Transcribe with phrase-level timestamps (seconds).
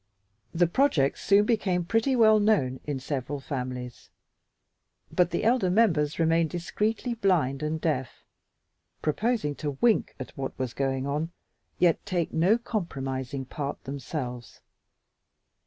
[0.51, 4.09] The project soon became pretty well known in several families,
[5.11, 8.25] but the elder members remained discreetly blind and deaf,
[9.03, 11.29] proposing to wink at what was going on,
[11.77, 14.61] yet take no compromising part themselves.